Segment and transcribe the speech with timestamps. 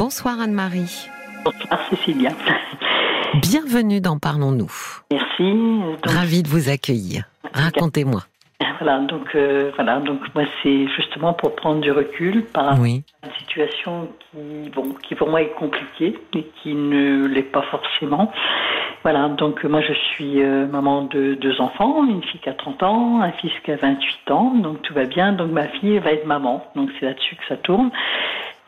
[0.00, 1.10] Bonsoir Anne-Marie.
[1.44, 2.30] Bonsoir Cécilia.
[3.34, 4.72] Bienvenue dans Parlons-nous.
[5.10, 5.52] Merci.
[6.02, 7.24] Ravie de vous accueillir.
[7.52, 8.22] Racontez-moi.
[8.80, 13.04] Voilà, donc euh, voilà, donc moi c'est justement pour prendre du recul par rapport Oui.
[13.22, 17.62] à une situation qui, bon, qui pour moi est compliquée et qui ne l'est pas
[17.70, 18.32] forcément.
[19.02, 22.82] Voilà, donc moi je suis euh, maman de deux enfants, une fille qui a 30
[22.84, 25.34] ans, un fils qui a 28 ans, donc tout va bien.
[25.34, 27.90] Donc ma fille va être maman, donc c'est là-dessus que ça tourne.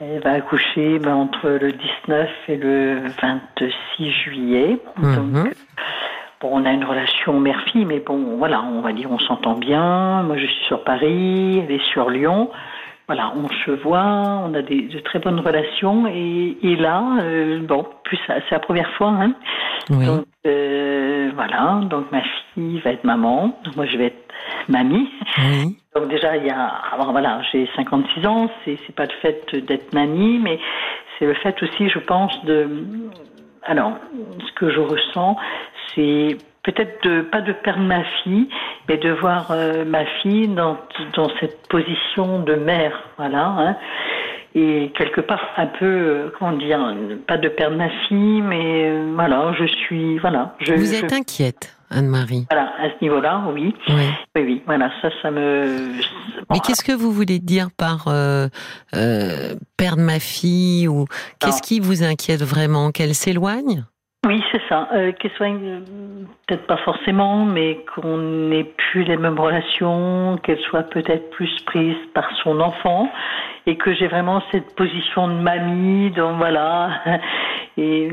[0.03, 4.79] Elle va accoucher ben, entre le 19 et le 26 juillet.
[4.97, 5.15] Mhm.
[5.15, 5.55] Donc,
[6.41, 10.23] bon, on a une relation mère-fille, mais bon, voilà, on va dire on s'entend bien.
[10.23, 12.51] Moi, je suis sur Paris, elle est sur Lyon.
[13.13, 16.07] Voilà, on se voit, on a des, de très bonnes relations.
[16.07, 19.35] Et, et là, euh, bon, plus c'est la première fois, hein.
[19.91, 20.07] Oui.
[20.07, 22.23] Donc, euh, voilà, donc ma
[22.55, 23.55] fille va être maman.
[23.65, 24.33] Donc, moi, je vais être
[24.69, 25.11] mamie.
[25.37, 25.77] Oui.
[25.95, 29.57] Donc déjà, il y a, alors voilà, j'ai 56 ans, c'est c'est pas le fait
[29.57, 30.59] d'être mamie, mais
[31.19, 32.67] c'est le fait aussi, je pense, de,
[33.65, 33.93] alors,
[34.47, 35.37] ce que je ressens,
[35.95, 38.49] c'est peut-être de pas de perdre ma fille,
[38.89, 40.79] mais de voir euh, ma fille dans
[41.15, 43.47] dans cette position de mère, voilà.
[43.47, 43.77] Hein,
[44.55, 46.79] et quelque part un peu, euh, comment dire,
[47.27, 51.13] pas de perdre ma fille, mais euh, voilà, je suis, voilà, je, Vous je- êtes
[51.13, 52.47] inquiète, Anne-Marie.
[52.51, 53.95] voilà, à ce niveau-là, oui, Oui.
[54.37, 55.93] oui, oui, voilà, ça, ça me.
[56.51, 58.49] Mais qu'est-ce que vous voulez dire par euh,
[58.95, 61.07] euh, perdre ma fille ou
[61.41, 62.91] qu'est-ce qui vous inquiète vraiment?
[62.91, 63.85] Qu'elle s'éloigne?
[64.25, 64.89] Oui, c'est ça.
[64.93, 65.49] Euh, qu'elle soit
[66.47, 71.97] peut-être pas forcément, mais qu'on n'ait plus les mêmes relations, qu'elle soit peut-être plus prise
[72.15, 73.11] par son enfant,
[73.67, 76.91] et que j'ai vraiment cette position de mamie, donc voilà,
[77.77, 78.11] et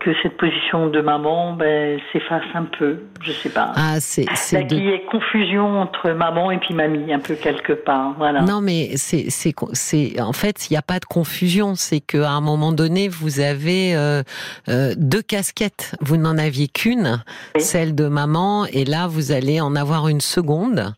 [0.00, 3.72] que cette position de maman ben, s'efface un peu, je sais pas.
[3.76, 7.20] Ah, c'est Là, c'est de qu'il y ait confusion entre maman et puis mamie, un
[7.20, 8.42] peu quelque part, voilà.
[8.42, 11.74] Non, mais c'est c'est c'est en fait il n'y a pas de confusion.
[11.74, 14.22] C'est qu'à un moment donné vous avez euh,
[14.68, 15.94] euh, deux casquettes.
[16.00, 17.22] Vous n'en aviez qu'une,
[17.54, 17.60] Oui.
[17.62, 20.92] celle de maman, et là vous allez en avoir une seconde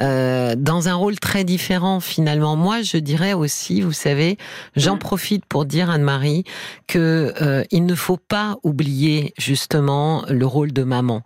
[0.00, 2.56] euh, dans un rôle très différent finalement.
[2.56, 4.36] Moi, je dirais aussi, vous savez,
[4.76, 4.98] j'en Mm.
[4.98, 6.44] profite pour dire Anne-Marie
[6.86, 11.22] que euh, il ne faut pas oublier justement le rôle de maman.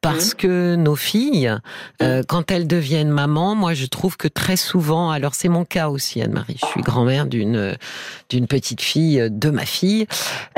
[0.00, 1.54] Parce que nos filles
[2.02, 5.88] euh, quand elles deviennent maman, moi je trouve que très souvent, alors c'est mon cas
[5.88, 7.76] aussi Anne-Marie, je suis grand-mère d'une
[8.28, 10.06] d'une petite fille de ma fille,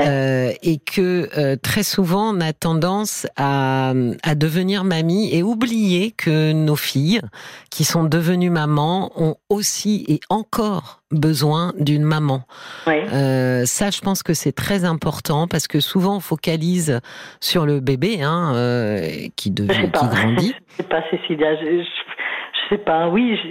[0.01, 6.11] euh, et que euh, très souvent on a tendance à, à devenir mamie et oublier
[6.11, 7.21] que nos filles
[7.69, 12.43] qui sont devenues mamans ont aussi et encore besoin d'une maman.
[12.87, 12.95] Oui.
[13.13, 16.99] Euh, ça, je pense que c'est très important parce que souvent on focalise
[17.39, 20.55] sur le bébé hein, euh, qui, devient, qui grandit.
[20.69, 21.55] Je sais pas, Cécilia.
[21.55, 23.07] Je, je, je sais pas.
[23.07, 23.37] Oui.
[23.41, 23.47] Je...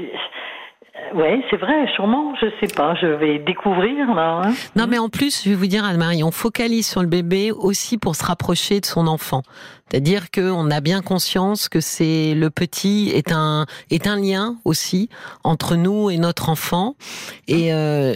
[1.15, 1.87] Ouais, c'est vrai.
[1.95, 2.35] Sûrement.
[2.41, 2.95] Je sais pas.
[3.01, 4.43] Je vais découvrir là.
[4.45, 4.55] hein.
[4.77, 7.99] Non, mais en plus, je vais vous dire, Anne-Marie, on focalise sur le bébé aussi
[7.99, 9.43] pour se rapprocher de son enfant.
[9.91, 15.09] C'est-à-dire qu'on a bien conscience que c'est le petit est un est un lien aussi
[15.45, 16.95] entre nous et notre enfant.
[17.49, 18.15] Et euh,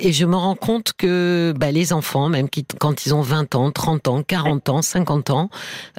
[0.00, 2.48] et je me rends compte que bah, les enfants, même
[2.78, 5.48] quand ils ont 20 ans, 30 ans, 40 ans, 50 ans,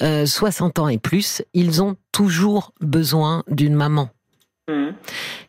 [0.02, 4.10] euh, 60 ans et plus, ils ont toujours besoin d'une maman.
[4.68, 4.94] Mhm.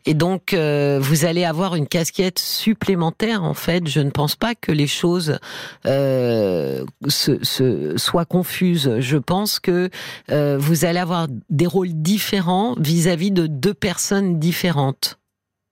[0.06, 3.42] Et donc, euh, vous allez avoir une casquette supplémentaire.
[3.42, 5.38] En fait, je ne pense pas que les choses
[5.86, 9.00] euh, soient confuses.
[9.00, 9.90] Je pense que
[10.30, 15.18] euh, vous allez avoir des rôles différents vis-à-vis de deux personnes différentes.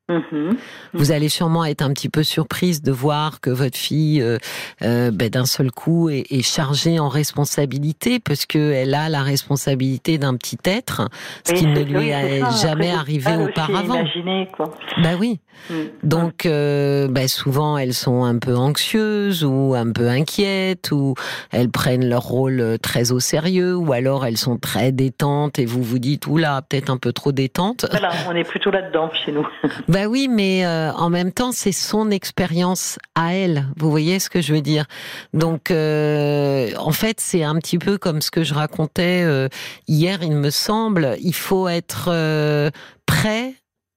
[0.09, 0.56] Mhm.
[0.93, 4.39] Vous allez sûrement être un petit peu surprise de voir que votre fille, euh,
[4.83, 9.22] euh, ben, d'un seul coup, est, est chargée en responsabilité parce que elle a la
[9.22, 11.09] responsabilité d'un petit être,
[11.44, 12.69] ce qui ne lui est ça.
[12.69, 13.94] jamais Après, arrivé auparavant.
[13.94, 14.71] Imaginé quoi.
[15.03, 15.41] Bah oui.
[15.71, 15.89] Mhm.
[16.03, 21.15] Donc, euh, bah, souvent, elles sont un peu anxieuses ou un peu inquiètes ou
[21.50, 25.83] elles prennent leur rôle très au sérieux ou alors elles sont très détentes et vous
[25.83, 27.87] vous dites, oula, peut-être un peu trop détente.
[27.91, 29.49] Voilà, on est plutôt là-dedans chez nous.
[29.96, 33.64] Bah oui, mais euh, en même temps, c'est son expérience à elle.
[33.78, 34.84] Vous voyez ce que je veux dire?
[35.32, 39.48] Donc, euh, en fait, c'est un petit peu comme ce que je racontais euh,
[39.88, 41.16] hier, il me semble.
[41.22, 42.70] Il faut être euh,
[43.06, 43.54] prêt,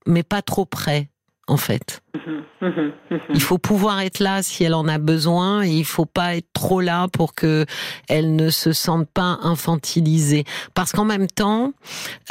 [0.08, 1.10] mais pas trop prêt,
[1.50, 2.02] en fait.
[2.16, 2.44] Mhm.
[2.62, 2.92] Mhm.
[3.12, 3.20] Mhm.
[3.34, 6.48] Il faut pouvoir être là si elle en a besoin et il faut pas être
[6.54, 7.66] trop là pour que
[8.08, 10.46] elle ne se sente pas infantilisée.
[10.76, 11.74] Parce qu'en même temps,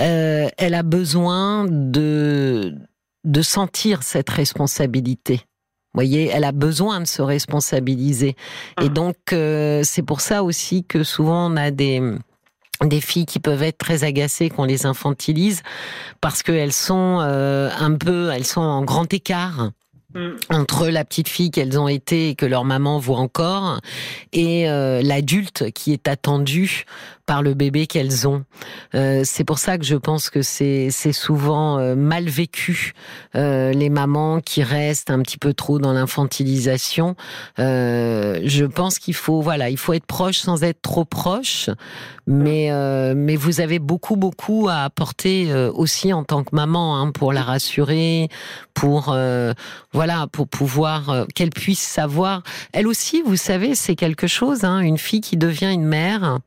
[0.00, 2.74] euh, elle a besoin de
[3.28, 5.34] de sentir cette responsabilité.
[5.94, 8.36] Vous voyez, elle a besoin de se responsabiliser.
[8.82, 12.02] Et donc, euh, c'est pour ça aussi que souvent on a des
[12.84, 15.62] des filles qui peuvent être très agacées qu'on les infantilise
[16.20, 19.70] parce qu'elles sont euh, un peu, elles sont en grand écart
[20.14, 20.36] Mm.
[20.48, 23.78] entre la petite fille qu'elles ont été et que leur maman voit encore
[24.32, 26.86] et euh, l'adulte qui est attendu
[27.28, 28.42] par le bébé qu'elles ont.
[28.96, 32.92] Euh, c'est pour ça que je pense que c'est souvent euh, mal vécu
[33.34, 37.14] les mamans qui restent un petit peu trop dans l'infantilisation.
[37.58, 41.70] je pense qu'il faut voilà, il faut être proche sans être trop proche,
[42.26, 42.70] mais
[43.14, 47.42] mais vous avez beaucoup beaucoup à apporter aussi en tant que maman hein, pour la
[47.42, 48.28] rassurer,
[48.74, 49.14] pour
[49.92, 52.42] voilà, pour pouvoir euh, qu'elle puisse savoir.
[52.72, 54.64] Elle aussi, vous savez, c'est quelque chose.
[54.64, 56.38] Hein, une fille qui devient une mère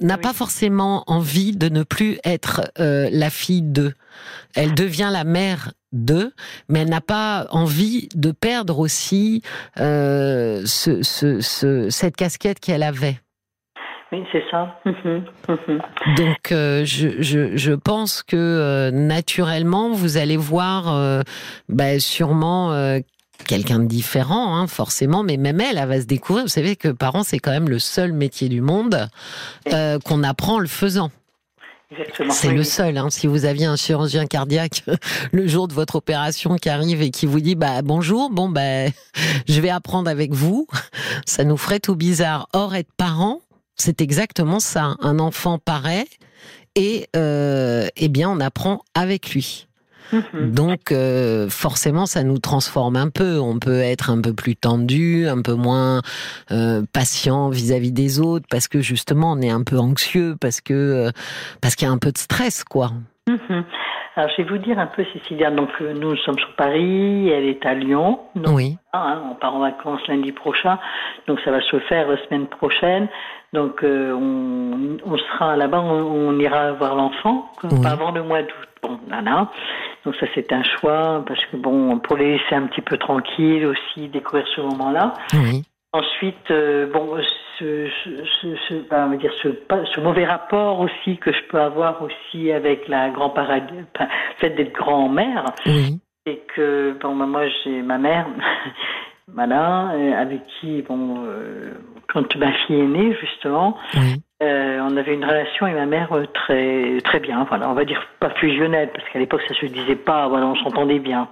[0.00, 3.94] n'a pas forcément envie de ne plus être euh, la fille d'eux.
[4.54, 6.32] Elle devient la mère d'eux,
[6.68, 9.42] mais elle n'a pas envie de perdre aussi
[9.78, 13.20] euh, cette casquette qu'elle avait.
[14.10, 14.80] Oui, c'est ça.
[16.16, 21.20] Donc, euh, je, je, je, pense que euh, naturellement, vous allez voir euh,
[21.68, 22.72] bah, sûrement
[23.46, 26.44] quelqu'un de différent, hein, forcément, mais même elle, elle va se découvrir.
[26.44, 29.08] Vous savez que parents, c'est quand même le seul métier du monde
[30.04, 31.10] qu'on apprend en le faisant.
[32.30, 32.98] C'est le seul.
[32.98, 33.08] Hein.
[33.08, 34.84] Si vous aviez un chirurgien cardiaque
[35.32, 38.86] le jour de votre opération qui arrive et qui vous dit bah bonjour, bon bah
[39.48, 40.66] je vais apprendre avec vous,
[41.26, 42.48] ça nous ferait tout bizarre.
[42.52, 43.40] Or être parent,
[43.76, 44.96] c'est exactement ça.
[45.00, 46.06] Un enfant paraît
[46.74, 49.67] et euh, eh bien on apprend avec lui.
[50.12, 50.52] Mhm.
[50.52, 53.38] Donc euh, forcément, ça nous transforme un peu.
[53.38, 56.00] On peut être un peu plus tendu, un peu moins
[56.50, 61.10] euh, patient vis-à-vis des autres, parce que justement, on est un peu anxieux, parce que
[61.60, 62.90] parce qu'il y a un peu de stress, quoi.
[63.28, 63.64] Mhm.
[64.16, 65.52] Alors, je vais vous dire un peu, Cécilia.
[65.52, 68.18] Donc, nous sommes sur Paris, elle est à Lyon.
[68.48, 68.76] oui.
[68.92, 70.78] Hein, on part en vacances lundi prochain,
[71.28, 73.08] donc ça va se faire la semaine prochaine.
[73.52, 77.50] Donc euh, on, on, sera là-bas, on, ira voir l'enfant,
[77.84, 78.67] avant le mois d'août.
[78.82, 79.50] Bon, voilà.
[80.04, 83.66] Donc ça c'est un choix parce que bon, pour les laisser un petit peu tranquilles
[83.66, 85.14] aussi, découvrir ce moment-là.
[85.34, 85.64] Oui.
[85.92, 87.16] Ensuite, euh, bon,
[87.58, 92.02] ce, ce, ce, ben, on va dire ce, mauvais rapport aussi que je peux avoir
[92.02, 93.74] aussi avec la grand paradis,
[94.38, 95.98] fait d'être grand-mère, oui.
[96.26, 98.26] et que bon, ben, moi j'ai ma mère,
[99.34, 101.26] voilà, euh, avec qui bon,
[102.12, 103.78] quand ma fille est née, justement,
[104.40, 107.44] euh, on avait une relation avec ma mère euh, très très bien.
[107.48, 110.28] Voilà, on va dire pas fusionnelle parce qu'à l'époque ça se disait pas.
[110.28, 111.28] Voilà, on s'entendait bien.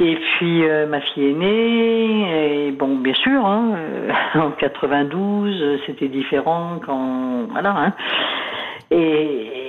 [0.00, 3.74] Et puis euh, ma fille est née et bon, bien sûr, hein,
[4.36, 7.76] en 92, c'était différent quand voilà.
[7.76, 7.92] Hein,
[8.90, 9.67] et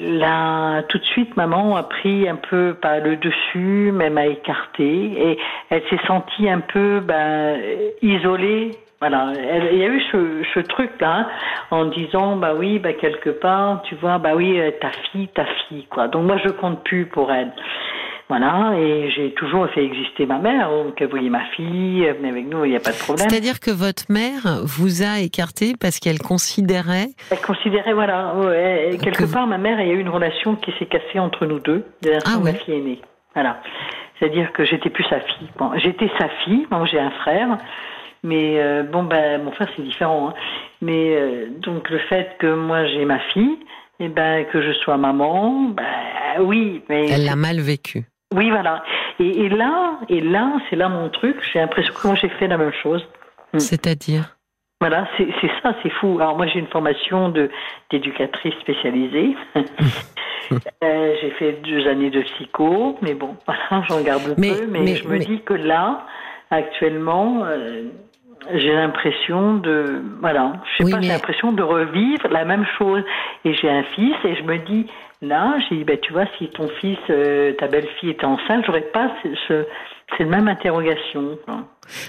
[0.00, 4.84] Là, tout de suite, maman a pris un peu par le dessus, même a écarté,
[4.84, 5.38] et
[5.70, 7.58] elle s'est sentie un peu ben,
[8.02, 9.32] isolée voilà,
[9.72, 11.28] il y a eu ce, truc-là,
[11.70, 15.44] en disant, bah oui, bah quelque part, tu vois, bah oui, euh, ta fille, ta
[15.44, 16.08] fille, quoi.
[16.08, 17.52] Donc moi, je compte plus pour elle.
[18.28, 22.30] Voilà, et j'ai toujours fait exister ma mère, donc elle voyait ma fille, elle venait
[22.30, 23.28] avec nous, il n'y a pas de problème.
[23.28, 27.10] C'est-à-dire que votre mère vous a écarté parce qu'elle considérait...
[27.30, 30.72] Elle considérait, voilà, ouais, quelque part, ma mère, il y a eu une relation qui
[30.76, 33.00] s'est cassée entre nous deux, dès ah, ma fille est née.
[33.34, 33.60] Voilà.
[34.18, 35.48] C'est-à-dire que j'étais plus sa fille.
[35.56, 37.58] Bon, j'étais sa fille, moi j'ai un frère,
[38.26, 40.30] mais euh, bon, ben, mon frère, c'est différent.
[40.30, 40.34] Hein.
[40.82, 43.56] Mais euh, donc, le fait que moi, j'ai ma fille,
[44.00, 46.82] et ben, que je sois maman, ben, oui.
[46.88, 48.04] Mais Elle l'a mal vécu.
[48.34, 48.82] Oui, voilà.
[49.18, 51.36] Et, là, et là, c'est là mon truc.
[51.52, 53.06] J'ai l'impression que moi, j'ai fait la même chose.
[53.52, 53.58] Hmm.
[53.58, 54.36] C'est-à-dire
[54.80, 55.28] Voilà, c'est
[55.62, 56.18] ça, c'est fou.
[56.20, 57.32] Alors, moi, j'ai une formation
[57.90, 59.36] d'éducatrice spécialisée.
[60.84, 64.34] Euh, j'ai fait deux années de psycho, mais bon, voilà, j'en garde peu.
[64.38, 66.06] Mais, mais je me dis que là,
[66.52, 67.44] actuellement,
[68.54, 73.02] j'ai l'impression de voilà je sais pas j'ai l'impression de revivre la même chose
[73.44, 74.86] et j'ai un fils et je me dis
[75.22, 78.88] là j'ai dit ben tu vois si ton fils euh, ta belle-fille était enceinte j'aurais
[78.92, 79.64] pas ce,
[80.16, 81.38] c'est la même interrogation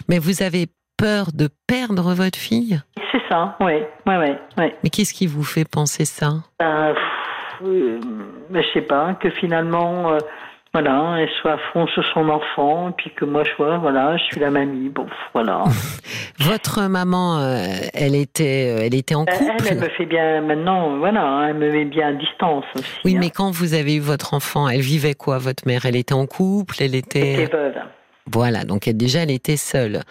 [0.10, 2.80] mais vous avez peur de perdre votre fille?
[3.12, 4.76] C'est ça ouais ouais ouais, ouais.
[4.84, 6.34] mais qu'est-ce qui vous fait penser ça?
[6.60, 6.96] Ben,
[7.64, 8.00] euh,
[8.50, 10.18] ben, je sais pas que finalement euh,
[10.74, 14.18] voilà, elle soit à fond sur son enfant, et puis que moi je sois, voilà,
[14.18, 14.90] je suis la mamie.
[14.90, 15.64] Bon, voilà.
[16.40, 17.58] Votre maman, euh,
[17.94, 19.54] elle était, euh, elle était en couple.
[19.60, 23.00] Elle, elle me fait bien maintenant, voilà, elle me met bien à distance aussi.
[23.06, 23.32] Oui, mais hein.
[23.34, 25.86] quand vous avez eu votre enfant, elle vivait quoi, votre mère?
[25.86, 27.34] Elle était en couple, elle était.
[27.34, 27.74] Elle était veuve.
[28.32, 30.02] Voilà, donc déjà elle était seule.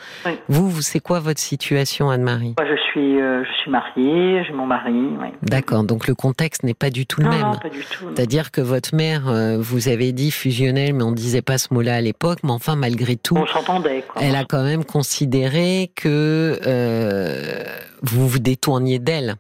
[0.49, 2.55] Vous, vous c'est quoi votre situation, Anne-Marie?
[2.59, 4.95] Moi, je suis, euh, je suis mariée, j'ai mon mari.
[5.43, 7.41] D'accord, donc le contexte n'est pas du tout le même.
[7.41, 8.07] Non, pas du tout.
[8.15, 11.97] C'est-à-dire que votre mère, euh, vous avez dit fusionnelle, mais on disait pas ce mot-là
[11.97, 14.05] à l'époque, mais enfin malgré tout, on s'entendait.
[14.21, 17.65] Elle a quand même considéré que euh,
[18.03, 19.37] vous vous détourniez d'elle.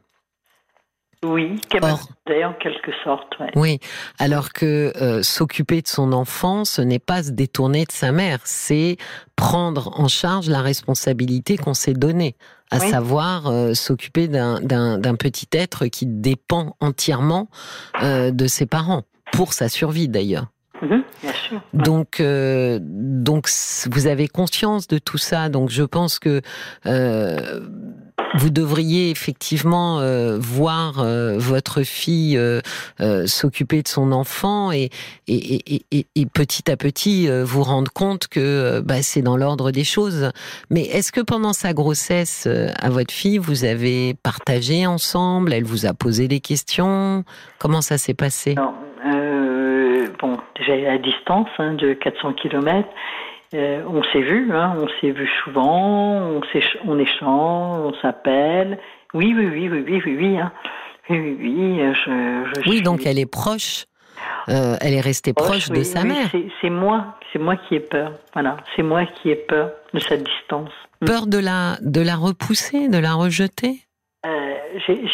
[1.25, 1.61] Oui,
[2.45, 3.35] en quelque sorte.
[3.55, 3.79] Oui,
[4.19, 8.41] alors que euh, s'occuper de son enfant, ce n'est pas se détourner de sa mère,
[8.45, 8.97] c'est
[9.35, 12.37] prendre en charge la responsabilité qu'on s'est donnée,
[12.71, 17.49] à savoir euh, s'occuper d'un petit être qui dépend entièrement
[18.03, 20.47] euh, de ses parents, pour sa survie d'ailleurs.
[20.83, 21.05] Mhm,
[21.73, 23.49] donc, donc
[23.91, 25.49] vous avez conscience de tout ça.
[25.49, 26.43] Donc, je pense que
[28.35, 32.61] vous devriez effectivement euh, voir euh, votre fille euh,
[33.26, 34.90] s'occuper de son enfant et,
[35.28, 39.85] et, et, et, petit à petit vous rendre compte que bah, c'est dans l'ordre des
[39.85, 40.30] choses.
[40.71, 45.52] Mais est-ce que pendant sa grossesse à votre fille, vous avez partagé ensemble?
[45.52, 47.25] Elle vous a posé des questions?
[47.59, 48.54] Comment ça s'est passé?
[48.54, 48.75] Non,
[50.21, 52.88] Bon, déjà à distance hein, de 400 km.
[53.55, 56.41] Euh, on s'est vu, hein, on s'est vu souvent, on,
[56.87, 58.79] on échange, on s'appelle.
[59.15, 60.38] Oui, oui, oui, oui, oui, oui, oui.
[60.38, 60.53] Hein.
[61.09, 63.85] Oui, oui, oui, euh, je, je oui donc elle est proche.
[64.49, 66.29] Euh, elle est restée proche, de sa mère.
[66.61, 68.12] C'est moi, c'est moi qui ai peur.
[68.33, 70.71] Voilà, c'est moi qui ai peur de cette distance.
[71.00, 71.07] Mm.
[71.07, 73.81] Peur de la, de la repousser, de la rejeter?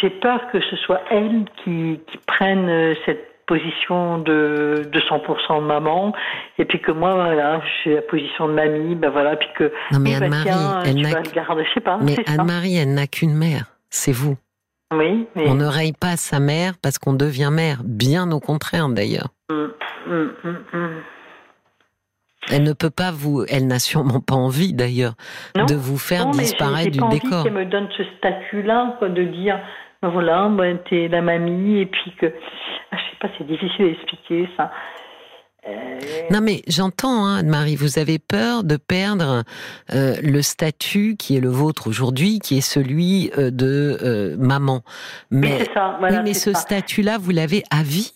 [0.01, 5.67] J'ai peur que ce soit elle qui, qui prenne cette position de, de 100% de
[5.67, 6.13] maman,
[6.59, 9.73] et puis que moi, voilà, j'ai la position de mamie, ben voilà, puis que.
[9.93, 10.51] Non, mais bah, Anne-Marie,
[10.87, 11.99] elle n'a je sais pas.
[12.01, 14.37] Mais Anne-Marie, elle n'a qu'une mère, c'est vous.
[14.95, 19.29] Oui, On ne raye pas sa mère parce qu'on devient mère, bien au contraire d'ailleurs.
[19.51, 19.73] Hum,
[20.07, 21.03] hum, hum,
[22.51, 25.15] elle ne peut pas vous, elle n'a sûrement pas envie d'ailleurs
[25.55, 27.45] de vous faire disparaître du décor.
[27.47, 29.59] Elle me donne ce statut-là, de dire
[30.03, 32.27] voilà, ben, t'es la mamie, et puis que.
[32.91, 34.71] Ah, je sais pas, c'est difficile à expliquer ça.
[35.69, 35.99] Euh,
[36.33, 39.45] non mais j'entends, hein, Marie, vous avez peur de perdre
[39.95, 44.81] euh, le statut qui est le vôtre aujourd'hui, qui est celui euh, de maman.
[45.31, 48.13] Mais, ça, oui, mais ce statut-là, vous l'avez à vie.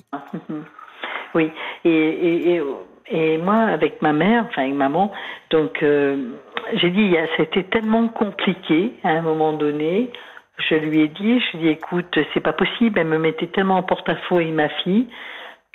[1.37, 1.53] Oui,
[1.85, 2.63] et, et, et,
[3.11, 5.13] et, moi, avec ma mère, enfin avec maman,
[5.51, 5.85] donc
[6.75, 10.11] j'ai dit, c'était tellement compliqué à un moment donné.
[10.59, 12.99] Je lui ai dit, je lui ai dit, écoute, c'est pas possible.
[12.99, 15.09] Elle me mettait tellement en porte-à-faux et ma fille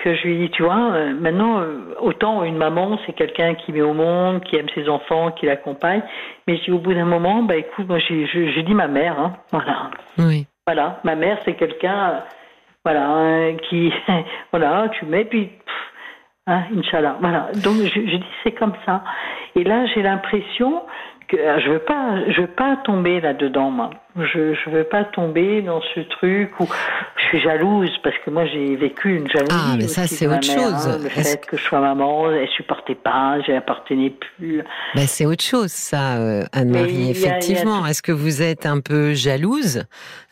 [0.04, 3.54] que je lui ai dit, tu vois, euh, maintenant, euh, autant une maman, c'est quelqu'un
[3.56, 6.02] qui met au monde, qui aime ses enfants, qui l'accompagne.
[6.48, 9.92] Mais au bout d'un moment, bah écoute, moi j'ai dit ma mère, hein, voilà.
[10.18, 10.48] Oui.
[10.66, 12.24] Voilà, ma mère, c'est quelqu'un,
[12.84, 13.94] voilà, hein, qui,
[14.52, 15.52] voilà, tu mets, puis,
[16.48, 17.18] hein, Inch'Allah.
[17.20, 17.50] Voilà.
[17.64, 19.04] Donc je, je dis, c'est comme ça.
[19.56, 20.82] Et là, j'ai l'impression
[21.34, 23.90] euh, je veux pas, je veux pas tomber là-dedans, moi.
[24.16, 26.68] Je, je veux pas tomber dans ce truc où
[27.16, 29.52] je suis jalouse parce que moi j'ai vécu une jalousie.
[29.52, 30.88] Ah, mais ça c'est autre chose.
[30.88, 34.64] Hein, le fait que je sois maman, elle supportait pas, j'appartenais plus.
[34.96, 37.10] Ben, c'est autre chose, ça, euh, Anne-Marie.
[37.10, 39.86] Effectivement, est-ce que vous êtes un peu jalouse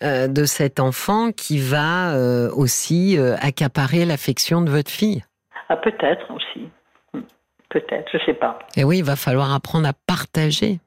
[0.03, 2.13] euh, de cet enfant qui va
[2.56, 5.24] aussi accaparer l'affection de votre fille?
[5.70, 6.68] Ah, peut-être aussi.
[7.13, 7.22] Hmm.
[7.70, 8.60] Peut-être, je sais pas.
[8.75, 10.79] Et oui, il va falloir apprendre à partager.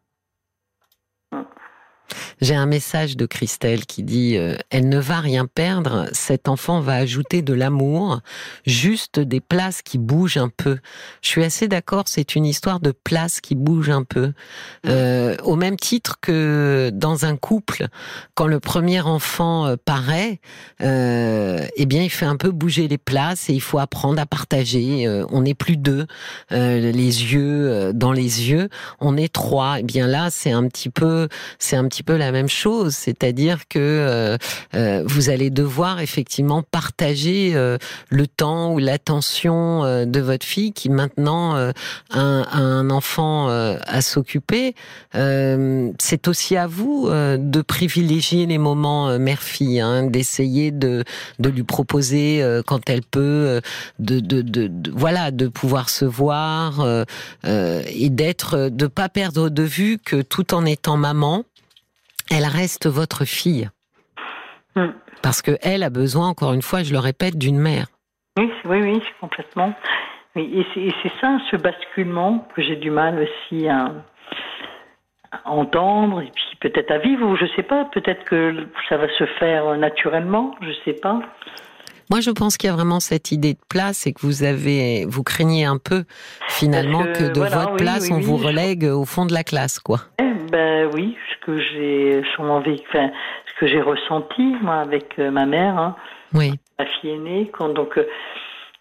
[2.40, 6.80] J'ai un message de Christelle qui dit euh, Elle ne va rien perdre, cet enfant
[6.80, 8.20] va ajouter de l'amour,
[8.66, 10.78] juste des places qui bougent un peu.
[11.22, 14.32] Je suis assez d'accord, c'est une histoire de places qui bougent un peu.
[14.86, 17.86] Euh, au même titre que dans un couple,
[18.34, 20.40] quand le premier enfant euh, paraît,
[20.80, 25.08] eh bien, il fait un peu bouger les places et il faut apprendre à partager.
[25.30, 26.06] on n'est plus deux,
[26.50, 26.92] les
[27.32, 28.68] yeux dans les yeux,
[29.00, 29.78] on est trois.
[29.78, 31.28] Eh bien là, c'est un petit peu,
[31.58, 34.38] c'est un petit peu la même chose, c'est-à-dire que euh,
[34.74, 37.76] euh, vous allez devoir effectivement partager euh,
[38.08, 44.74] le temps ou l'attention de votre fille qui maintenant a un, enfant à s'occuper.
[45.12, 51.04] c'est aussi à vous de privilégier les moments mère-fille, hein, d'essayer de,
[51.38, 53.60] de lui proposer quand elle peut,
[53.98, 56.86] de, de, de, voilà, de pouvoir se voir
[57.44, 61.44] et d'être, de pas perdre de vue que tout en étant maman,
[62.30, 63.68] elle reste votre fille.
[64.74, 64.92] Hmm.
[65.22, 67.86] Parce qu'elle a besoin, encore une fois, je le répète, d'une mère.
[68.38, 69.74] Oui, oui, oui, complètement.
[70.36, 73.92] et c'est ça, ce basculement que j'ai du mal aussi à,
[75.44, 77.86] entendre et puis peut-être à vivre ou je sais pas.
[77.86, 81.20] Peut-être que ça va se faire naturellement, je sais pas.
[82.10, 85.06] Moi, je pense qu'il y a vraiment cette idée de place et que vous avez,
[85.06, 86.04] vous craignez un peu
[86.48, 90.00] finalement que, de votre place, on vous relègue au fond de la classe, quoi.
[90.18, 93.10] Eh ben oui, que j'ai sûrement vécu, enfin,
[93.46, 95.96] ce que j'ai ressenti moi avec euh, ma mère, hein,
[96.34, 96.52] oui.
[96.78, 97.98] ma fille aînée, quand donc.
[97.98, 98.06] Euh,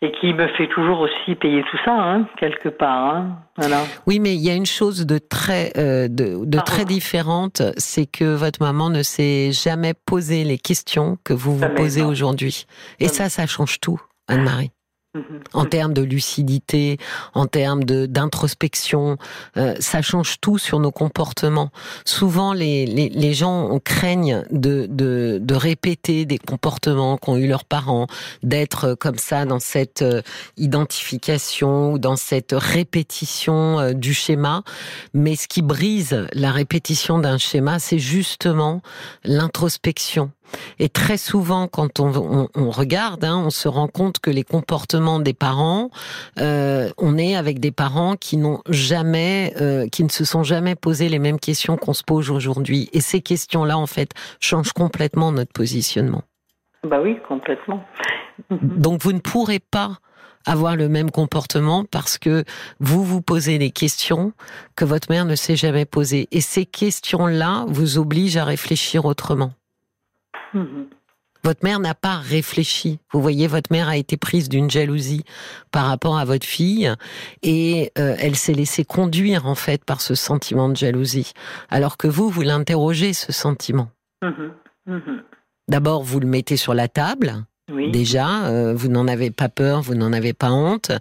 [0.04, 3.16] et qui me fait toujours aussi payer tout ça, hein, quelque part.
[3.16, 3.38] Hein.
[3.56, 3.84] Voilà.
[4.08, 8.08] Oui, mais il y a une chose de très, euh, de, de très différente, c'est
[8.08, 12.66] que votre maman ne s'est jamais posé les questions que vous vous posez aujourd'hui.
[13.00, 14.72] Et ça, ça change tout, Anne-Marie.
[15.54, 16.98] En termes de lucidité,
[17.34, 19.18] en termes d'introspection,
[19.58, 21.70] euh, ça change tout sur nos comportements.
[22.06, 27.66] Souvent, les, les, les gens craignent de, de, de, répéter des comportements qu'ont eu leurs
[27.66, 28.08] parents,
[28.42, 30.22] d'être comme ça dans cette euh,
[30.56, 34.64] identification ou dans cette répétition euh, du schéma.
[35.14, 38.82] Mais ce qui brise la répétition d'un schéma, c'est justement
[39.26, 40.32] l'introspection.
[40.80, 42.20] Et très souvent, quand on,
[42.70, 45.90] regarde, hein, on se rend compte que les comportements des parents,
[46.40, 50.76] euh, on est avec des parents qui n'ont jamais, euh, qui ne se sont jamais
[50.76, 52.90] posé les mêmes questions qu'on se pose aujourd'hui.
[52.94, 56.24] Et ces questions-là, en fait, changent complètement notre positionnement.
[56.84, 57.84] Bah oui, complètement.
[58.52, 59.98] Donc vous ne pourrez pas
[60.46, 62.44] avoir le même comportement parce que
[62.80, 64.34] vous vous posez des questions
[64.76, 66.28] que votre mère ne s'est jamais posées.
[66.32, 69.52] Et ces questions-là vous obligent à réfléchir autrement.
[71.44, 73.00] Votre mère n'a pas réfléchi.
[73.12, 75.24] Vous voyez, votre mère a été prise d'une jalousie
[75.72, 76.94] par rapport à votre fille
[77.42, 81.34] et euh, elle s'est laissée conduire en fait par ce sentiment de jalousie.
[81.70, 83.90] Alors que vous, vous l'interrogez ce sentiment.
[84.22, 84.52] Mhm.
[84.86, 85.24] Mhm.
[85.68, 87.46] D'abord, vous le mettez sur la table
[87.92, 90.92] Déjà, euh, vous n'en avez pas peur, vous n'en avez pas honte,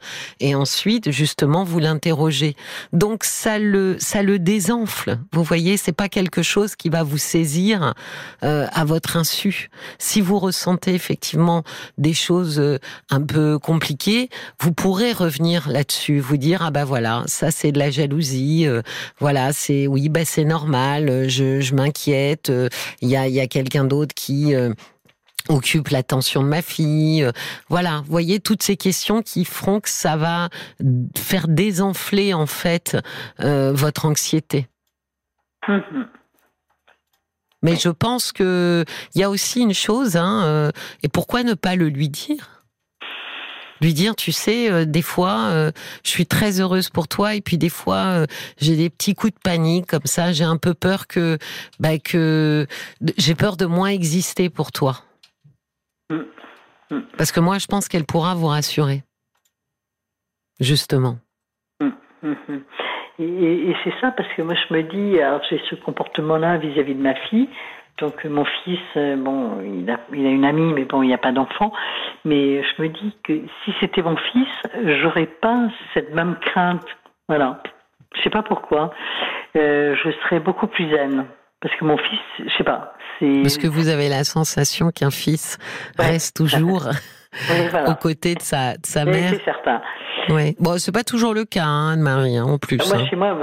[0.40, 2.56] et ensuite, justement, vous l'interrogez.
[2.92, 5.18] Donc ça le ça le désenfle.
[5.32, 7.94] Vous voyez, c'est pas quelque chose qui va vous saisir
[8.42, 9.70] euh, à votre insu.
[9.98, 11.64] Si vous ressentez effectivement
[11.98, 12.78] des choses euh,
[13.10, 14.28] un peu compliquées,
[14.60, 18.66] vous pourrez revenir là-dessus, vous dire ah bah voilà, ça c'est de la jalousie,
[19.18, 22.52] voilà c'est oui bah c'est normal, je, je m'inquiète,
[23.00, 24.54] il y a il y a quelqu'un d'autre qui
[25.48, 27.24] occupe l'attention de ma fille.
[27.24, 27.32] Euh,
[27.68, 30.48] voilà, vous voyez toutes ces questions qui feront que ça va
[31.16, 32.96] faire désenfler en fait
[33.40, 34.68] euh, votre anxiété.
[35.68, 36.06] Mm-hmm.
[37.62, 40.70] Mais je pense que il y a aussi une chose, hein, euh,
[41.02, 42.64] et pourquoi ne pas le lui dire?
[43.82, 45.70] Lui dire, tu sais, des fois,
[46.04, 48.26] je suis très heureuse pour toi, et puis des fois,
[48.58, 50.34] j'ai des petits coups de panique comme ça.
[50.34, 51.38] J'ai un peu peur que,
[51.78, 52.66] bah, que
[53.16, 55.02] j'ai peur de moins exister pour toi.
[57.16, 59.02] Parce que moi, je pense qu'elle pourra vous rassurer.
[60.58, 61.16] Justement.
[63.18, 67.02] Et, c'est ça, parce que moi, je me dis, alors j'ai ce comportement-là vis-à-vis de
[67.02, 67.48] ma fille.
[67.98, 71.32] Donc, mon fils, euh, bon, il a, une amie, mais bon, il n'y a pas
[71.32, 71.72] d'enfant.
[72.24, 74.48] Mais je me dis que si c'était mon fils,
[75.02, 76.86] j'aurais pas cette même crainte.
[77.28, 77.62] Voilà.
[78.14, 78.92] Je sais pas pourquoi.
[79.56, 81.26] Euh, je serais beaucoup plus zen.
[81.60, 82.94] Parce que mon fils, je sais pas.
[83.20, 85.58] Parce que vous avez la sensation qu'un fils
[85.98, 86.88] reste toujours
[87.86, 89.30] aux côtés de sa, de sa mère.
[89.30, 89.82] C'est certain.
[90.30, 90.56] Oui.
[90.58, 92.78] Bon, c'est pas toujours le cas, hein, Anne-Marie, hein, en plus.
[92.78, 93.06] Moi, hein.
[93.08, 93.36] chez moi,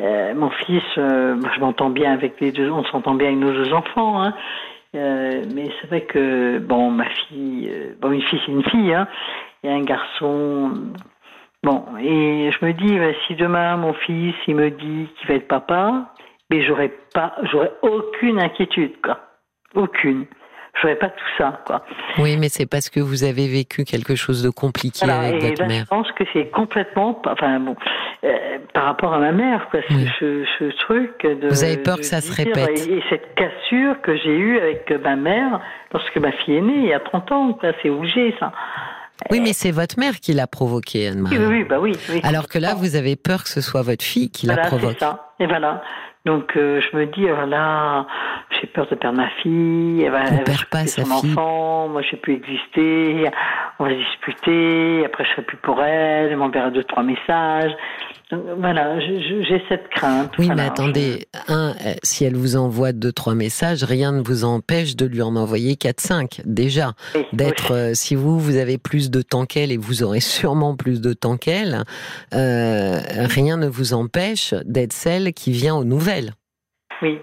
[0.00, 3.52] euh, mon fils, euh, je m'entends bien avec les deux, on s'entend bien avec nos
[3.52, 4.34] deux enfants, hein.
[4.96, 9.08] Euh, mais c'est vrai que, bon, ma fille, bon, une fille, c'est une fille, hein,
[9.62, 10.72] et un garçon,
[11.62, 15.34] bon, et je me dis, bah, si demain mon fils, il me dit qu'il va
[15.34, 16.12] être papa,
[16.50, 19.20] mais j'aurais pas, j'aurais aucune inquiétude, quoi.
[19.74, 20.26] Aucune.
[20.80, 21.84] J'aurais pas tout ça, quoi.
[22.18, 25.68] Oui, mais c'est parce que vous avez vécu quelque chose de compliqué avec votre là,
[25.68, 25.84] mère.
[25.84, 27.76] Je pense que c'est complètement, enfin bon,
[28.24, 31.48] euh, par rapport à ma mère, quoi, ce, ce, truc de.
[31.48, 32.88] Vous avez peur que ça se répète.
[32.88, 35.60] Et, cette cassure que j'ai eue avec ma mère
[35.92, 38.52] lorsque ma fille est née, il y a 30 ans, quoi, c'est obligé, ça.
[39.30, 41.38] Oui, mais c'est votre mère qui l'a provoqué, Anne-Marie.
[41.38, 44.30] Oui, oui, bah oui, Alors que là, vous avez peur que ce soit votre fille
[44.30, 44.98] qui la provoque.
[44.98, 45.32] Ça.
[45.38, 45.82] Et voilà.
[46.24, 48.06] Donc euh, je me dis, voilà,
[48.50, 52.16] j'ai peur de perdre ma fille, elle va, elle va pas son enfant, moi je
[52.16, 53.30] plus exister,
[53.78, 57.72] on va se disputer, après je serai plus pour elle, elle m'enverra deux, trois messages.
[58.58, 60.32] Voilà, j'ai cette crainte.
[60.38, 64.44] Oui, mais attendez, un, euh, si elle vous envoie deux, trois messages, rien ne vous
[64.44, 66.92] empêche de lui en envoyer quatre, cinq, déjà.
[67.32, 71.00] D'être, euh, si vous, vous avez plus de temps qu'elle et vous aurez sûrement plus
[71.00, 71.84] de temps qu'elle,
[72.34, 76.32] euh, rien ne vous empêche d'être celle qui vient aux nouvelles.
[77.02, 77.18] Oui.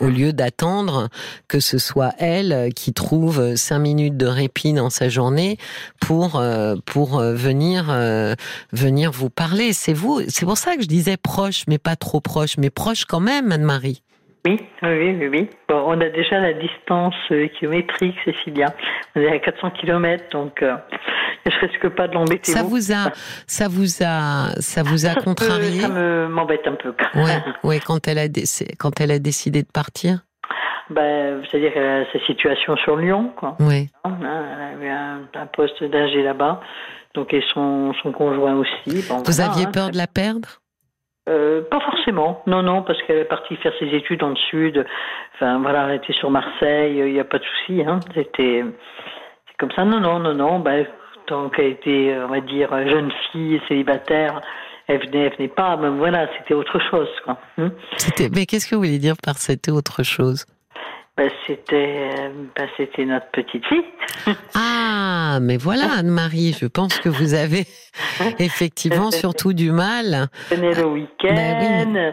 [0.00, 1.08] Au lieu d'attendre
[1.46, 5.58] que ce soit elle qui trouve cinq minutes de répit dans sa journée
[6.00, 8.34] pour euh, pour euh, venir euh,
[8.72, 10.22] venir vous parler, c'est vous.
[10.28, 13.52] C'est pour ça que je disais proche, mais pas trop proche, mais proche quand même,
[13.52, 14.02] Anne-Marie.
[14.44, 15.50] Oui, oui, oui, oui.
[15.68, 17.14] Bon, on a déjà la distance
[17.58, 18.74] kilométrique, Cécilia.
[19.14, 20.64] On est à 400 km, donc
[21.46, 22.52] je risque pas de l'embêter.
[22.52, 23.12] Ça vous a,
[23.46, 25.80] ça vous a, ça vous a contrarié.
[25.80, 26.94] ça m'embête un peu.
[27.14, 28.26] Ouais, ouais, quand elle a,
[28.78, 30.20] quand elle a décidé de partir.
[30.90, 33.56] ben, C'est-à-dire sa situation sur Lyon, quoi.
[33.60, 33.88] Oui.
[34.04, 36.60] Hein, elle avait un, poste d'âge là-bas,
[37.14, 39.04] donc et son, son conjoint aussi.
[39.24, 40.61] Vous aviez hein, peur de la perdre?
[41.28, 44.84] Euh, pas forcément, non, non, parce qu'elle est partie faire ses études dans le sud.
[45.34, 47.82] Enfin, voilà, elle était sur Marseille, il n'y a pas de souci.
[47.86, 48.00] Hein.
[48.14, 48.64] C'était
[49.58, 49.84] comme ça.
[49.84, 50.58] Non, non, non, non.
[50.58, 50.86] Ben,
[51.26, 54.40] tant qu'elle était, on va dire, jeune fille, célibataire,
[54.88, 55.76] elle venait, elle venait pas.
[55.76, 57.38] Mais voilà, c'était autre chose, quoi.
[57.98, 60.44] C'était, mais qu'est-ce que vous voulez dire par c'était autre chose?
[61.16, 62.10] Ben, c'était,
[62.56, 63.84] ben, c'était notre petite fille.
[64.54, 67.64] Ah, mais voilà, Anne-Marie, je pense que vous avez
[68.38, 70.28] effectivement surtout du mal.
[70.50, 71.34] Venez le week-end.
[71.34, 72.12] Ben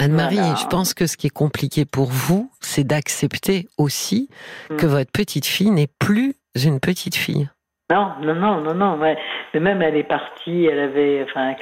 [0.00, 4.28] Anne-Marie, je pense que ce qui est compliqué pour vous, c'est d'accepter aussi
[4.76, 4.90] que mm.
[4.90, 7.48] votre petite fille n'est plus une petite fille.
[7.90, 8.98] Non, non, non, non, non.
[8.98, 9.16] Ouais.
[9.54, 11.54] Mais même elle est partie, elle avait, enfin,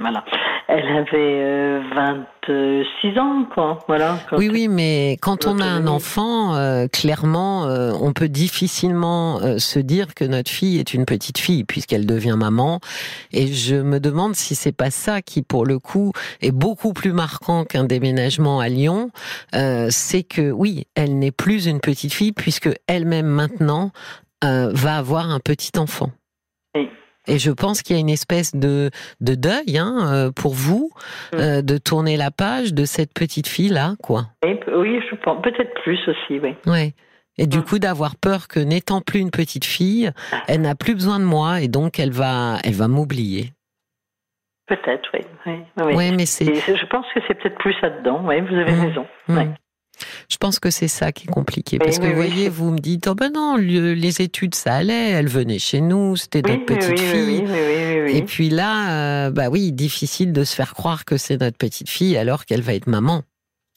[0.00, 0.24] voilà,
[0.66, 3.78] elle avait 26 euh, ans, quoi.
[3.86, 4.18] Voilà.
[4.32, 9.78] Oui, oui, mais quand on a un enfant, euh, clairement, euh, on peut difficilement se
[9.78, 12.80] dire que notre fille est une petite fille puisqu'elle devient maman.
[13.32, 16.10] Et je me demande si c'est pas ça qui, pour le coup,
[16.42, 19.10] est beaucoup plus marquant qu'un déménagement à Lyon.
[19.52, 23.92] c'est que oui, elle n'est plus une petite fille puisque elle-même maintenant
[24.44, 26.10] euh, va avoir un petit enfant.
[27.26, 30.90] Et je pense qu'il y a une espèce de, de deuil hein, euh, pour vous
[31.32, 31.36] mm.
[31.36, 34.26] euh, de tourner la page de cette petite fille là, quoi.
[34.44, 36.54] Oui, je pense peut-être plus aussi, oui.
[36.66, 36.94] Ouais.
[37.38, 37.64] Et du mm.
[37.64, 40.42] coup, d'avoir peur que n'étant plus une petite fille, ah.
[40.48, 43.52] elle n'a plus besoin de moi et donc elle va, elle va m'oublier.
[44.66, 45.20] Peut-être, oui.
[45.46, 46.12] Oui, oui.
[46.16, 46.54] mais c'est.
[46.54, 48.22] Je pense que c'est peut-être plus là-dedans.
[48.24, 48.80] Oui, vous avez mm.
[48.80, 49.06] raison.
[50.30, 51.78] Je pense que c'est ça qui est compliqué.
[51.78, 55.28] Parce que vous voyez, vous me dites, oh ben non, les études, ça allait, elle
[55.28, 57.44] venait chez nous, c'était notre petite fille.
[58.08, 61.88] Et puis là, euh, bah oui, difficile de se faire croire que c'est notre petite
[61.88, 63.22] fille alors qu'elle va être maman.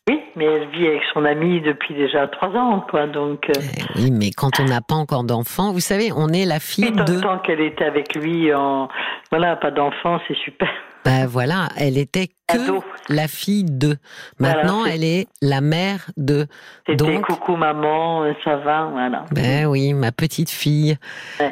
[0.10, 3.08] Oui, mais elle vit avec son amie depuis déjà trois ans, quoi.
[3.08, 3.50] Donc.
[3.50, 3.62] Euh.
[3.78, 6.92] Eh oui, mais quand on n'a pas encore d'enfant, vous savez, on est la fille
[6.92, 7.22] de.
[7.22, 8.90] Tant qu'elle était avec lui, en
[9.32, 10.70] voilà, pas d'enfant, c'est super.
[11.06, 13.98] Ben voilà, elle était que la fille de.
[14.40, 16.48] Maintenant, elle est la mère de.
[16.88, 19.26] C'était coucou maman, euh, ça va, voilà.
[19.32, 20.98] Ben oui, ma petite fille.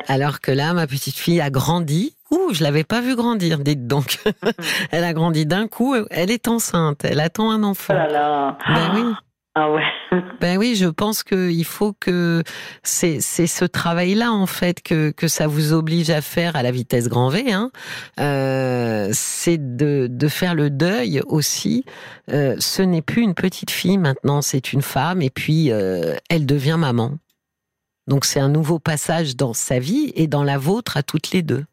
[0.08, 2.16] Alors que là, ma petite fille a grandi.
[2.32, 4.20] Ouh, je l'avais pas vue grandir, dites donc.
[4.92, 5.96] elle a grandi d'un coup.
[6.10, 7.04] Elle est enceinte.
[7.04, 7.94] Elle attend un enfant.
[7.94, 8.58] Voilà.
[8.68, 9.14] Ben oui.
[9.54, 9.84] Ah ouais.
[10.40, 12.42] ben oui, je pense qu'il faut que
[12.84, 17.10] c'est ce travail-là en fait que que ça vous oblige à faire à la vitesse
[17.10, 17.52] grand V.
[17.52, 17.70] Hein.
[18.20, 21.84] Euh, c'est de de faire le deuil aussi.
[22.30, 26.46] Euh, ce n'est plus une petite fille maintenant, c'est une femme et puis euh, elle
[26.46, 27.12] devient maman.
[28.08, 31.42] Donc c'est un nouveau passage dans sa vie et dans la vôtre à toutes les
[31.42, 31.66] deux.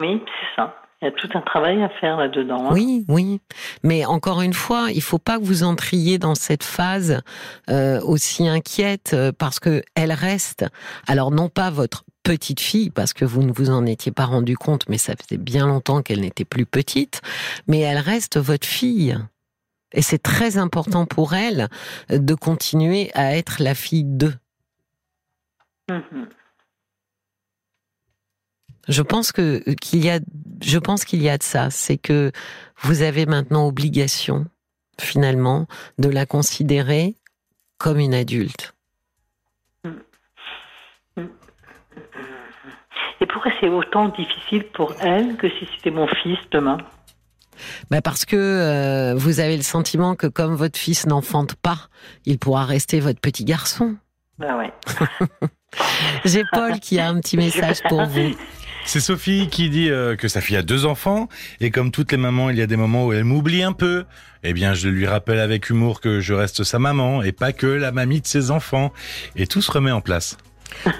[0.00, 0.85] Oui, c'est ça.
[1.06, 2.66] Il y a tout un travail à faire là-dedans.
[2.66, 2.72] Hein.
[2.72, 3.40] Oui, oui.
[3.84, 7.22] Mais encore une fois, il faut pas que vous entriez dans cette phase
[7.70, 10.64] euh, aussi inquiète euh, parce que elle reste.
[11.06, 14.56] Alors non pas votre petite fille parce que vous ne vous en étiez pas rendu
[14.56, 17.20] compte, mais ça faisait bien longtemps qu'elle n'était plus petite.
[17.68, 19.16] Mais elle reste votre fille.
[19.92, 21.68] Et c'est très important pour elle
[22.10, 24.34] de continuer à être la fille d'eux.
[25.88, 26.26] Mm-hmm.
[28.88, 30.20] Je pense que qu'il y a,
[30.62, 32.30] je pense qu'il y a de ça, c'est que
[32.82, 34.46] vous avez maintenant obligation,
[35.00, 35.66] finalement,
[35.98, 37.14] de la considérer
[37.78, 38.74] comme une adulte.
[43.20, 46.78] Et pourquoi c'est autant difficile pour elle que si c'était mon fils demain?
[47.90, 51.88] Bah parce que euh, vous avez le sentiment que comme votre fils n'enfante pas,
[52.26, 53.96] il pourra rester votre petit garçon.
[54.42, 54.72] Ah ouais.
[56.24, 58.36] J'ai Paul qui a un petit message pour vous.
[58.86, 61.28] C'est Sophie qui dit euh, que sa fille a deux enfants
[61.60, 64.04] et comme toutes les mamans, il y a des moments où elle m'oublie un peu.
[64.44, 67.66] Eh bien, je lui rappelle avec humour que je reste sa maman et pas que
[67.66, 68.92] la mamie de ses enfants.
[69.34, 70.38] Et tout se remet en place.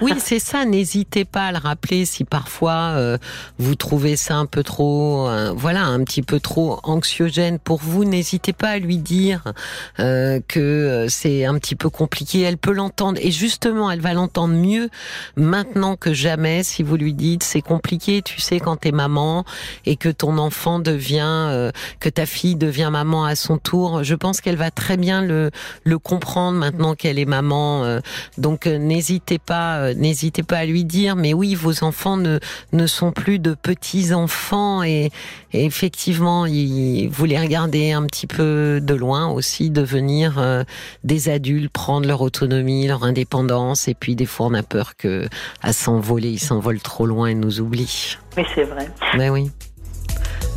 [0.01, 0.65] Oui, c'est ça.
[0.65, 3.17] N'hésitez pas à le rappeler si parfois euh,
[3.57, 8.03] vous trouvez ça un peu trop, euh, voilà, un petit peu trop anxiogène pour vous.
[8.03, 9.53] N'hésitez pas à lui dire
[9.99, 12.41] euh, que c'est un petit peu compliqué.
[12.41, 14.89] Elle peut l'entendre et justement, elle va l'entendre mieux
[15.35, 18.21] maintenant que jamais si vous lui dites c'est compliqué.
[18.21, 19.45] Tu sais quand t'es maman
[19.85, 24.03] et que ton enfant devient, que ta fille devient maman à son tour.
[24.03, 25.51] Je pense qu'elle va très bien le
[25.83, 27.99] le comprendre maintenant qu'elle est maman.
[28.37, 32.39] donc n'hésitez pas euh, n'hésitez pas à lui dire, mais oui, vos enfants ne,
[32.73, 35.11] ne sont plus de petits enfants et,
[35.53, 40.63] effectivement, vous les regardez un petit peu de loin aussi, devenir euh,
[41.03, 45.27] des adultes, prendre leur autonomie, leur indépendance, et puis des fois on a peur que
[45.61, 48.17] à s'envoler, ils s'envolent trop loin et nous oublient.
[48.35, 48.89] Mais c'est vrai.
[49.17, 49.51] Mais oui.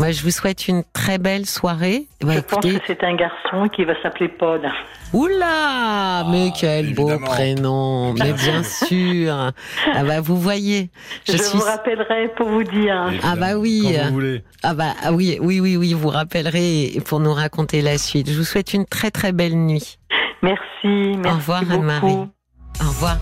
[0.01, 2.07] Moi, je vous souhaite une très belle soirée.
[2.23, 4.63] Bah, je pense que c'est un garçon qui va s'appeler Paul.
[5.13, 9.53] Oula, mais quel beau prénom, mais bien sûr.
[9.93, 10.89] Ah bah vous voyez.
[11.29, 13.13] Je, vous rappellerai pour vous dire.
[13.23, 13.95] Ah bah oui.
[13.95, 14.43] Quand vous voulez.
[14.63, 18.31] Ah bah ah oui, oui, oui, oui, vous rappellerez pour nous raconter la suite.
[18.31, 19.99] Je vous souhaite une très très belle nuit.
[20.41, 21.29] Merci, merci.
[21.29, 22.15] Au revoir Anne-Marie.
[22.81, 23.19] Au revoir.